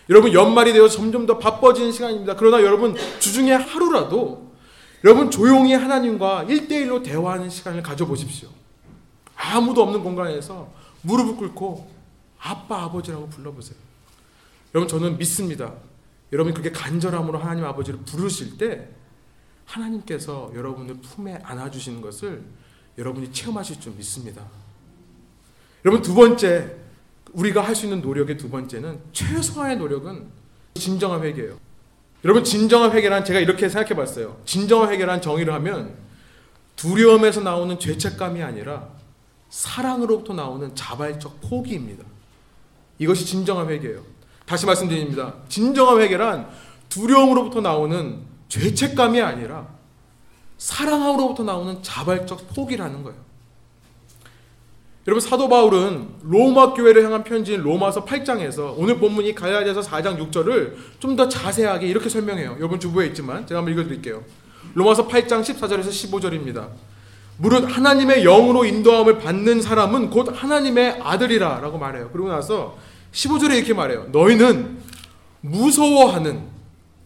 [0.08, 2.36] 여러분 연말이 되어 점점 더 바빠지는 시간입니다.
[2.36, 4.49] 그러나 여러분 주중에 하루라도
[5.04, 8.48] 여러분 조용히 하나님과 1대1로 대화하는 시간을 가져보십시오.
[9.34, 10.70] 아무도 없는 공간에서
[11.02, 11.90] 무릎을 꿇고
[12.38, 13.78] 아빠 아버지라고 불러보세요.
[14.74, 15.72] 여러분 저는 믿습니다.
[16.32, 18.88] 여러분이 그렇게 간절함으로 하나님 아버지를 부르실 때
[19.64, 22.42] 하나님께서 여러분을 품에 안아주시는 것을
[22.98, 24.44] 여러분이 체험하실 줄 믿습니다.
[25.84, 26.76] 여러분 두 번째
[27.32, 30.28] 우리가 할 수 있는 노력의 두 번째는 최소한의 노력은
[30.74, 31.58] 진정한 회개예요.
[32.24, 34.36] 여러분 진정한 회개란 제가 이렇게 생각해 봤어요.
[34.44, 35.94] 진정한 회개란 정의를 하면
[36.76, 38.88] 두려움에서 나오는 죄책감이 아니라
[39.48, 42.04] 사랑으로부터 나오는 자발적 포기입니다.
[42.98, 44.02] 이것이 진정한 회개예요.
[44.46, 45.34] 다시 말씀드립니다.
[45.48, 46.48] 진정한 회개란
[46.88, 49.68] 두려움으로부터 나오는 죄책감이 아니라
[50.58, 53.29] 사랑으로부터 나오는 자발적 포기라는 거예요.
[55.06, 61.16] 여러분 사도 바울은 로마 교회를 향한 편지인 로마서 8장에서 오늘 본문이 갈라디아서 4장 6절을 좀
[61.16, 62.56] 더 자세하게 이렇게 설명해요.
[62.58, 64.22] 여러분 주부에 있지만 제가 한번 읽어 드릴게요.
[64.74, 66.68] 로마서 8장 14절에서 15절입니다.
[67.38, 72.10] 무릇 하나님의 영으로 인도함을 받는 사람은 곧 하나님의 아들이라 라고 말해요.
[72.12, 72.76] 그리고 나서
[73.12, 74.08] 15절에 이렇게 말해요.
[74.12, 74.78] 너희는
[75.40, 76.42] 무서워하는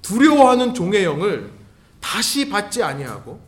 [0.02, 1.50] 두려워하는 종의 영을
[2.00, 3.40] 다시 받지 아니하고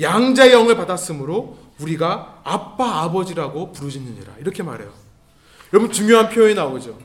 [0.00, 4.90] 양자의 영을 받았으므로 우리가 아빠 아버지라고 부르짖느니라 이렇게 말해요.
[5.72, 6.98] 여러분 중요한 표현이 나오죠.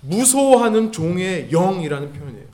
[0.00, 2.46] 무서워하는 종의 영이라는 표현이에요.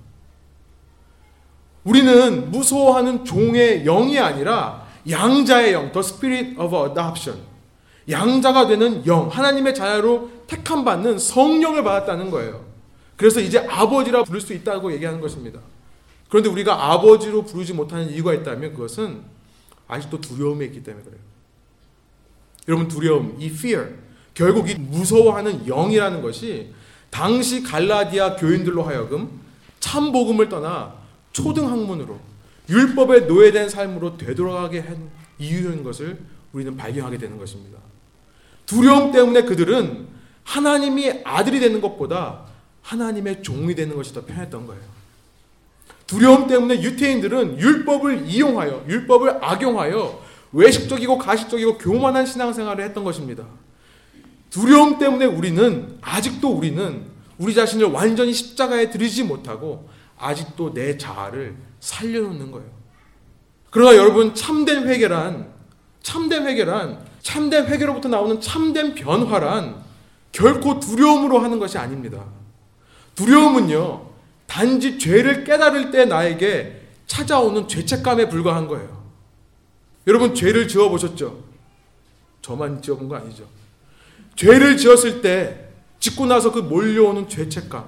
[1.85, 7.40] 우리는 무서워하는 종의 영이 아니라 양자의 영, the spirit of adoption.
[8.11, 12.64] 양자가 되는 영, 하나님의 자녀로 택함 받는 성령을 받았다는 거예요.
[13.16, 15.61] 그래서 이제 아버지라 부를 수 있다고 얘기하는 것입니다.
[16.29, 19.22] 그런데 우리가 아버지로 부르지 못하는 이유가 있다면 그것은
[19.88, 21.20] 아직도 두려움에 있기 때문에 그래요.
[22.68, 23.94] 여러분 두려움, 이 fear,
[24.35, 26.72] 결국 이 무서워하는 영이라는 것이
[27.11, 29.40] 당시 갈라디아 교인들로 하여금
[29.81, 30.94] 참 복음을 떠나
[31.33, 32.18] 초등 학문으로
[32.68, 36.18] 율법에 노예된 삶으로 되돌아가게 한 이유인 것을
[36.52, 37.79] 우리는 발견하게 되는 것입니다.
[38.66, 40.09] 두려움 때문에 그들은
[40.42, 42.46] 하나님이 아들이 되는 것보다
[42.83, 44.83] 하나님의 종이 되는 것이 더 편했던 거예요.
[46.07, 50.25] 두려움 때문에 유태인들은 율법을 이용하여 율법을 악용하여
[50.56, 53.44] 외식적이고 가식적이고 교만한 신앙생활을 했던 것입니다.
[54.48, 57.04] 두려움 때문에 우리는 아직도 우리는
[57.36, 59.88] 우리 자신을 완전히 십자가에 들이지 못하고
[60.18, 62.70] 아직도 내 자아를 살려놓는 거예요.
[63.70, 65.52] 그러나 여러분 참된 회개란
[66.02, 69.84] 참된 회개란 참된 회개로부터 나오는 참된 변화란
[70.32, 72.24] 결코 두려움으로 하는 것이 아닙니다.
[73.14, 74.06] 두려움은요
[74.46, 78.95] 단지 죄를 깨달을 때 나에게 찾아오는 죄책감에 불과한 거예요.
[80.06, 81.42] 여러분 죄를 지어 보셨죠?
[82.42, 83.44] 저만 지어 본 거 아니죠?
[84.36, 87.84] 죄를 지었을 때 짓고 나서 그 몰려오는 죄책감,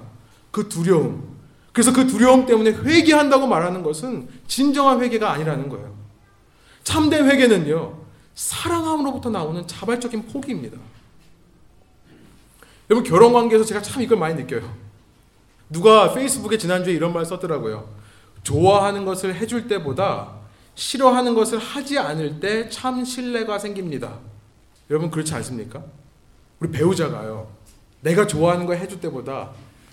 [0.51, 1.37] 그 두려움.
[1.71, 5.95] 그래서 그 두려움 때문에 회개한다고 말하는 것은 진정한 회개가 아니라는 거예요.
[6.83, 7.99] 참된 회개는요,
[8.35, 10.77] 사랑함으로부터 나오는 자발적인 포기입니다.
[12.89, 14.75] 여러분, 결혼 관계에서 제가 참 이걸 많이 느껴요.
[15.69, 17.87] 누가 페이스북에 지난주에 이런 말 썼더라고요.
[18.41, 20.38] 좋아하는 것을 해줄 때보다
[20.79, 24.17] 싫어하는 것을 하지 않을 때 참 신뢰가 생깁니다.
[24.89, 25.83] 여러분, 그렇지 않습니까?
[26.61, 27.51] 우리 배우자가요.
[28.01, 29.51] 내가 좋아하는 거 해줄 때보다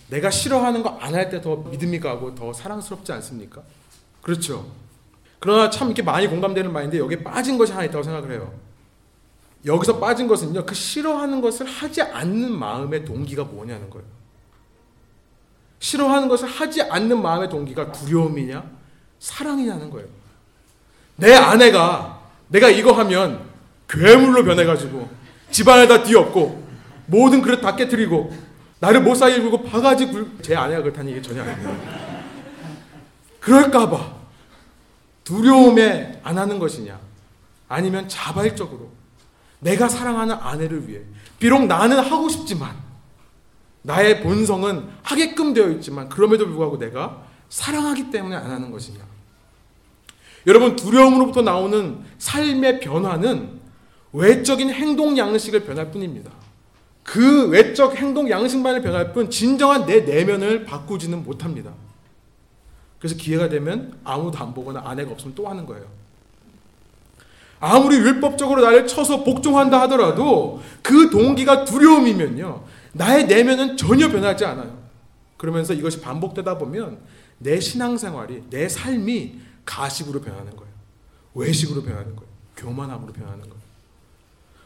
[0.09, 3.63] 내가 싫어하는 거 안 할 때 더 믿음이 가고 더 사랑스럽지 않습니까?
[4.23, 4.71] 그렇죠.
[5.41, 8.55] 그러나 참 이렇게 많이 공감되는 말인데 여기에 빠진 것이 하나 있다고 생각을 해요.
[9.65, 14.07] 여기서 빠진 것은요, 그 싫어하는 것을 하지 않는 마음의 동기가 뭐냐는 거예요.
[15.81, 18.71] 싫어하는 것을 하지 않는 마음의 동기가 두려움이냐,
[19.19, 20.07] 사랑이냐는 거예요.
[21.17, 23.45] 내 아내가 내가 이거 하면
[23.89, 25.09] 괴물로 변해가지고
[25.51, 26.67] 집안에 다 뒤엎고
[27.07, 28.37] 모든 그릇 다 깨뜨리고
[28.79, 30.31] 나를 못 살게 굴고 바가지 굴...
[30.43, 31.73] 제 아내가 그렇다는 얘기 전혀 아닙니다.
[33.41, 34.15] 그럴까봐
[35.25, 36.99] 두려움에 안 하는 것이냐
[37.69, 38.91] 아니면 자발적으로
[39.61, 41.01] 내가 사랑하는 아내를 위해
[41.39, 42.77] 비록 나는 하고 싶지만
[43.83, 48.99] 나의 본성은 하게끔 되어 있지만 그럼에도 불구하고 내가 사랑하기 때문에 안 하는 것이냐
[50.47, 53.61] 여러분 두려움으로부터 나오는 삶의 변화는
[54.13, 56.31] 외적인 행동 양식을 변할 뿐입니다.
[57.03, 61.73] 그 외적 행동 양식만을 변할 뿐 진정한 내 내면을 바꾸지는 못합니다.
[62.99, 65.85] 그래서 기회가 되면 아무도 안 보거나 아내가 없으면 또 하는 거예요.
[67.59, 72.65] 아무리 율법적으로 나를 쳐서 복종한다 하더라도 그 동기가 두려움이면요.
[72.93, 74.77] 나의 내면은 전혀 변하지 않아요.
[75.37, 76.99] 그러면서 이것이 반복되다 보면
[77.39, 80.73] 내 신앙생활이, 내 삶이 가식으로 변하는 거예요.
[81.35, 82.31] 외식으로 변하는 거예요.
[82.57, 83.57] 교만함으로 변하는 거예요.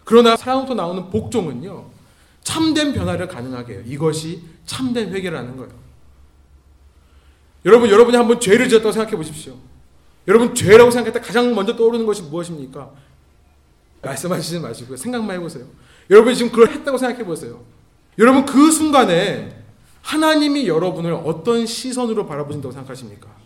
[0.05, 1.91] 그러나 사랑부터 나오는 복종은요.
[2.43, 3.83] 참된 변화를 가능하게 해요.
[3.87, 5.73] 이것이 참된 회개라는 거예요.
[7.65, 9.57] 여러분, 여러분이 한번 죄를 지었다고 생각해 보십시오.
[10.29, 12.91] 여러분, 죄라고 생각할 때 가장 먼저 떠오르는 것이 무엇입니까?
[14.03, 15.67] 말씀하시지 마시고 생각만 해보세요.
[16.09, 17.63] 여러분이 지금 그걸 했다고 생각해 보세요.
[18.19, 19.63] 여러분, 그 순간에
[20.03, 23.40] 하나님이 여러분을 어떤 시선으로 바라보신다고 생각하십니까?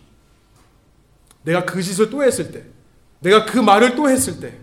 [1.45, 2.63] 내가 그 짓을 또 했을 때,
[3.19, 4.57] 내가 그 말을 또 했을 때,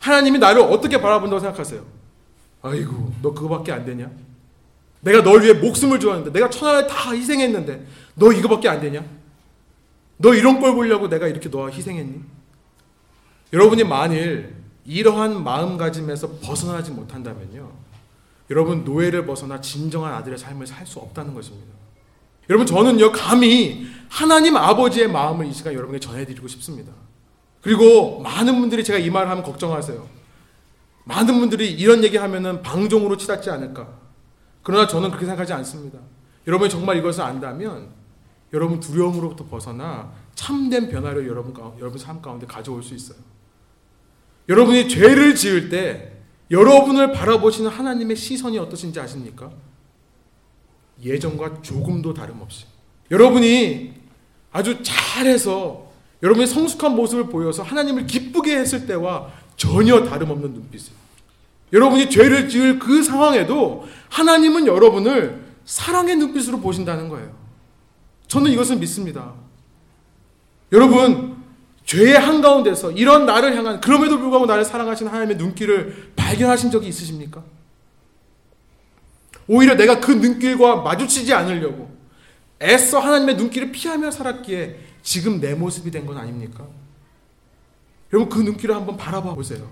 [0.00, 1.84] 하나님이 나를 어떻게 바라본다고 생각하세요?
[2.62, 4.10] 아이고, 너 그거밖에 안 되냐?
[5.00, 9.04] 내가 널 위해 목숨을 주었는데, 내가 천하를 다 희생했는데, 너 이거밖에 안 되냐?
[10.16, 12.20] 너 이런 꼴 보려고 내가 이렇게 너 희생했니?
[13.52, 17.70] 여러분이 만일 이러한 마음가짐에서 벗어나지 못한다면요.
[18.50, 21.72] 여러분 노예를 벗어나 진정한 아들의 삶을 살 수 없다는 것입니다.
[22.50, 26.92] 여러분 저는요 감히 하나님 아버지의 마음을 이 시간 여러분에게 전해드리고 싶습니다.
[27.62, 30.06] 그리고 많은 분들이 제가 이 말을 하면 걱정하세요.
[31.04, 33.88] 많은 분들이 이런 얘기 하면은 방종으로 치닫지 않을까.
[34.62, 35.98] 그러나 저는 그렇게 생각하지 않습니다.
[36.46, 37.88] 여러분이 정말 이것을 안다면
[38.52, 43.18] 여러분 두려움으로부터 벗어나 참된 변화를 여러분 여러분 삶 가운데 가져올 수 있어요.
[44.50, 46.18] 여러분이 죄를 지을 때
[46.50, 49.50] 여러분을 바라보시는 하나님의 시선이 어떠신지 아십니까?
[51.02, 52.66] 예전과 조금도 다름없이.
[53.10, 54.01] 여러분이
[54.52, 55.90] 아주 잘해서
[56.22, 60.92] 여러분이 성숙한 모습을 보여서 하나님을 기쁘게 했을 때와 전혀 다름없는 눈빛을.
[61.72, 67.34] 여러분이 죄를 지을 그 상황에도 하나님은 여러분을 사랑의 눈빛으로 보신다는 거예요.
[68.28, 69.32] 저는 이것을 믿습니다.
[70.70, 71.42] 여러분,
[71.84, 77.42] 죄의 한가운데서 이런 나를 향한 그럼에도 불구하고 나를 사랑하시는 하나님의 눈길을 발견하신 적이 있으십니까?
[79.48, 81.90] 오히려 내가 그 눈길과 마주치지 않으려고
[82.62, 86.66] 애써 하나님의 눈길을 피하며 살았기에 지금 내 모습이 된 건 아닙니까?
[88.12, 89.70] 여러분 그 눈길을 한번 바라봐 보세요.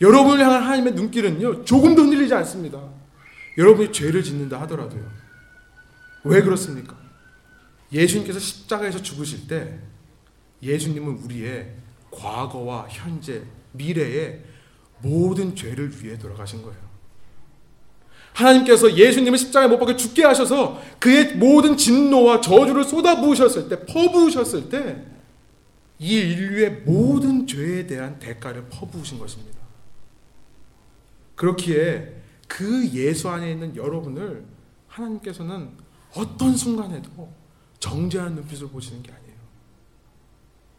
[0.00, 2.80] 여러분을 향한 하나님의 눈길은요 조금도 흔들리지 않습니다.
[3.56, 5.08] 여러분이 죄를 짓는다 하더라도요.
[6.24, 6.96] 왜 그렇습니까?
[7.92, 9.78] 예수님께서 십자가에서 죽으실 때
[10.62, 11.74] 예수님은 우리의
[12.10, 14.42] 과거와 현재, 미래의
[15.02, 16.83] 모든 죄를 위해 돌아가신 거예요.
[18.34, 25.04] 하나님께서 예수님을 십자가에 못 박혀 죽게 하셔서 그의 모든 진노와 저주를 쏟아부으셨을 때, 퍼부으셨을 때,
[26.00, 29.58] 이 인류의 모든 죄에 대한 대가를 퍼부으신 것입니다.
[31.36, 34.44] 그렇기에 그 예수 안에 있는 여러분을
[34.88, 35.70] 하나님께서는
[36.14, 37.32] 어떤 순간에도
[37.78, 39.34] 정죄하는 눈빛으로 보시는 게 아니에요.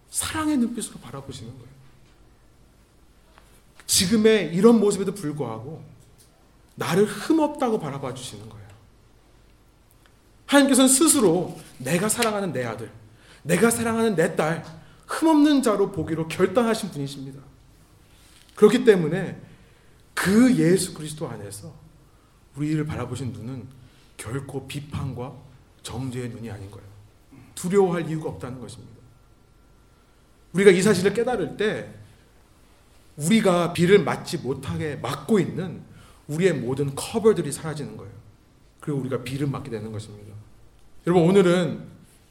[0.10, 1.76] 사랑의 눈빛으로 바라보시는 거예요.
[3.86, 5.95] 지금의 이런 모습에도 불구하고
[6.76, 8.66] 나를 흠없다고 바라봐 주시는 거예요.
[10.46, 12.92] 하나님께서는 스스로 내가 사랑하는 내 아들,
[13.44, 14.64] 내가 사랑하는 내 딸,
[15.08, 17.40] 흠없는 자로 보기로 결단하신 분이십니다.
[18.56, 19.42] 그렇기 때문에
[20.14, 21.74] 그 예수 그리스도 안에서
[22.56, 23.68] 우리를 바라보신 눈은
[24.18, 25.34] 결코 비판과
[25.84, 26.88] 정죄의 눈이 아닌 거예요.
[27.54, 28.96] 두려워할 이유가 없다는 것입니다.
[30.54, 31.94] 우리가 이 사실을 깨달을 때
[33.18, 35.82] 우리가 비를 맞지 못하게 막고 있는
[36.28, 38.12] 우리의 모든 커버들이 사라지는 거예요.
[38.80, 40.34] 그리고 우리가 비를 맞게 되는 것입니다.
[41.08, 41.84] 여러분 오늘은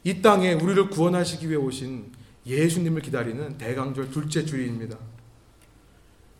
[0.03, 2.11] 이 땅에 우리를 구원하시기 위해 오신
[2.45, 4.97] 예수님을 기다리는 대강절 둘째 주일입니다.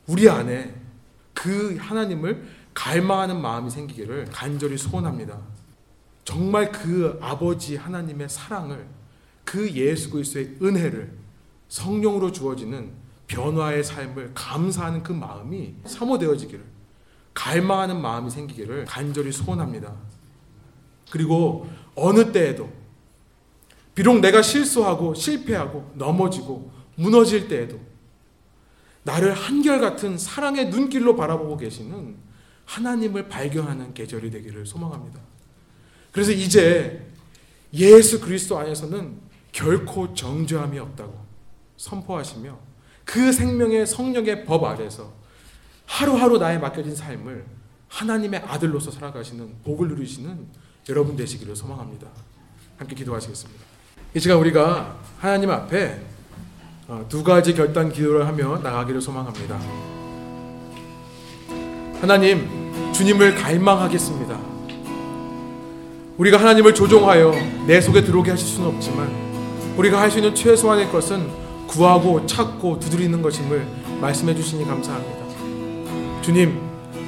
[0.08, 0.76] 우리 안에
[1.34, 5.40] 그 하나님을 갈망하는 마음이 생기기를 간절히 소원합니다.
[6.24, 8.86] 정말 그 아버지 하나님의 사랑을
[9.44, 11.12] 그 예수 그리스도의 은혜를
[11.70, 12.92] 성령으로 주어지는
[13.28, 16.75] 변화의 삶을 감사하는 그 마음이 사모되어지기를
[17.36, 19.94] 갈망하는 마음이 생기기를 간절히 소원합니다.
[21.12, 22.70] 그리고 어느 때에도
[23.94, 27.80] 비록 내가 실수하고 실패하고 넘어지고 무너질 때에도
[29.04, 32.16] 나를 한결같은 사랑의 눈길로 바라보고 계시는
[32.66, 35.20] 하나님을 발견하는 계절이 되기를 소망합니다.
[36.12, 37.06] 그래서 이제
[37.74, 39.20] 예수 그리스도 안에서는
[39.52, 41.24] 결코 정죄함이 없다고
[41.78, 42.58] 선포하시며
[43.04, 45.14] 그 생명의 성령의 법 아래서
[45.86, 47.46] 하루하루 나에 맡겨진 삶을
[47.88, 50.48] 하나님의 아들로서 살아가시는 복을 누리시는
[50.90, 52.08] 여러분 되시기를 소망합니다.
[52.78, 53.64] 함께 기도하시겠습니다.
[54.14, 56.02] 이 시간 우리가 하나님 앞에
[56.88, 59.60] 어, 두 가지 결단 기도를 하며 나가기를 소망합니다.
[62.02, 64.40] 하나님, 주님을 갈망하겠습니다.
[66.18, 67.32] 우리가 하나님을 조종하여
[67.66, 69.10] 내 속에 들어오게 하실 수는 없지만
[69.78, 71.28] 우리가 할 수 있는 최소한의 것은
[71.68, 73.68] 구하고 찾고 두드리는 것임을
[74.00, 75.15] 말씀해 주시니 감사합니다.
[76.26, 76.60] 주님,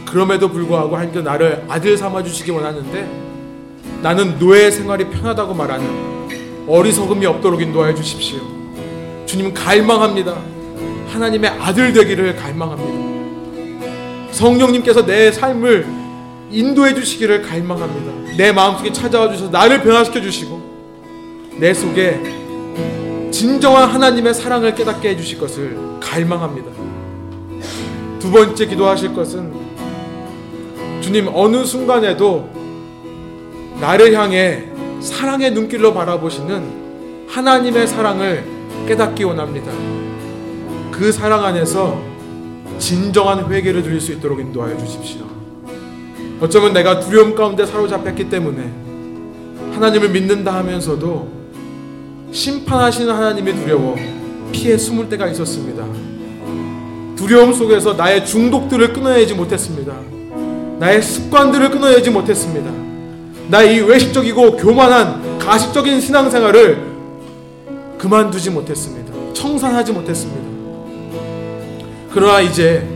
[0.05, 7.59] 그럼에도 불구하고 하나님께 나를 아들 삼아 주시기 원하는데 나는 노예 생활이 편하다고 말하는 어리석음이 없도록
[7.59, 8.41] 인도하여 주십시오.
[9.25, 10.37] 주님 갈망합니다.
[11.07, 14.33] 하나님의 아들 되기를 갈망합니다.
[14.33, 15.87] 성령님께서 내 삶을
[16.51, 18.37] 인도해 주시기를 갈망합니다.
[18.37, 22.21] 내 마음속에 찾아와 주셔서 나를 변화시켜 주시고 내 속에
[23.31, 26.69] 진정한 하나님의 사랑을 깨닫게 해 주실 것을 갈망합니다.
[28.19, 29.53] 두 번째 기도하실 것은
[31.01, 32.49] 주님 어느 순간에도
[33.79, 34.65] 나를 향해
[34.99, 38.43] 사랑의 눈길로 바라보시는 하나님의 사랑을
[38.87, 39.71] 깨닫기 원합니다.
[40.91, 42.01] 그 사랑 안에서
[42.79, 45.25] 진정한 회개를 드릴 수 있도록 인도하여 주십시오.
[46.39, 48.71] 어쩌면 내가 두려움 가운데 사로잡혔기 때문에
[49.73, 51.37] 하나님을 믿는다 하면서도
[52.31, 53.95] 심판하시는 하나님이 두려워
[54.51, 56.06] 피해 숨을 때가 있었습니다.
[57.17, 59.93] 두려움 속에서 나의 중독들을 끊어내지 못했습니다.
[60.79, 62.71] 나의 습관들을 끊어내지 못했습니다.
[63.49, 66.81] 나의 이 외식적이고 교만한 가식적인 신앙생활을
[67.97, 69.13] 그만두지 못했습니다.
[69.33, 70.47] 청산하지 못했습니다.
[72.13, 72.87] 그러나 이제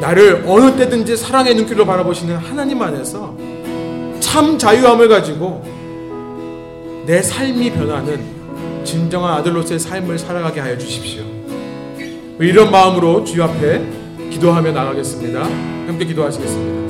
[0.00, 3.34] 나를 어느 때든지 사랑의 눈길로 바라보시는 하나님 안에서
[4.20, 5.62] 참 자유함을 가지고
[7.06, 8.38] 내 삶이 변하는
[8.84, 11.37] 진정한 아들로서의 삶을 살아가게 하여 주십시오.
[12.40, 13.82] 이런 마음으로 주여 앞에
[14.30, 15.42] 기도하며 나가겠습니다.
[15.42, 16.87] 함께 기도하시겠습니다.